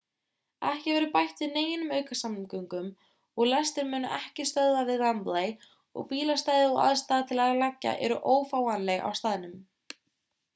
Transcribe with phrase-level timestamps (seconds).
[0.67, 2.87] ekki verður bætt við neinum aukasamgöngum
[3.43, 5.53] og lestir munu ekki stöðva við wembley
[6.01, 9.55] og bílastæði og aðstaða til að leggja eru ófáanleg á staðnum